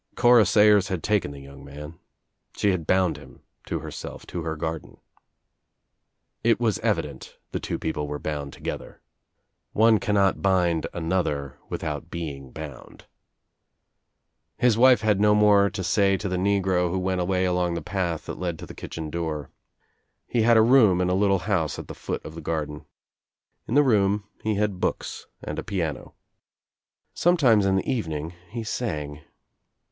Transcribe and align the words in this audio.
Cora 0.15 0.47
Sayers 0.47 0.87
had 0.87 1.03
taken 1.03 1.29
the 1.29 1.39
young 1.41 1.63
man. 1.63 1.99
She 2.57 2.71
had 2.71 2.87
bound 2.87 3.17
him 3.17 3.41
to 3.67 3.81
herself, 3.81 4.25
to 4.25 4.41
her 4.41 4.55
garden. 4.55 4.97
It 6.43 6.59
was 6.59 6.79
evident 6.79 7.37
the 7.51 7.59
two 7.59 7.77
people 7.77 8.07
were 8.07 8.17
bound 8.17 8.51
together. 8.51 8.99
One 9.73 9.99
cannot 9.99 10.41
bind 10.41 10.87
another 10.91 11.59
without 11.69 12.09
being 12.09 12.49
bound. 12.51 13.05
His 14.57 14.75
wife 14.75 15.01
had 15.01 15.19
no 15.19 15.35
more 15.35 15.69
to 15.69 15.83
say 15.83 16.17
to 16.17 16.27
the 16.27 16.35
negro 16.35 16.89
who 16.89 16.97
went 16.97 17.21
away 17.21 17.45
along 17.45 17.75
the 17.75 17.81
path 17.83 18.25
that 18.25 18.39
led 18.39 18.57
to 18.57 18.65
the 18.65 18.73
kitchen 18.73 19.11
door. 19.11 19.51
He 20.25 20.41
had 20.41 20.57
a 20.57 20.63
room 20.63 20.99
in 20.99 21.09
a 21.11 21.13
little 21.13 21.39
house 21.45 21.77
at 21.77 21.87
the 21.87 21.93
foot 21.93 22.25
of 22.25 22.33
the 22.33 22.41
garden. 22.41 22.85
In 23.67 23.75
the 23.75 23.83
room 23.83 24.23
he 24.41 24.55
had 24.55 24.79
books 24.79 25.27
and 25.43 25.59
a 25.59 25.63
piano. 25.63 26.15
Sometimes 27.13 27.67
in 27.67 27.75
the 27.75 27.87
evening 27.87 28.33
he 28.49 28.63
sang. 28.63 29.21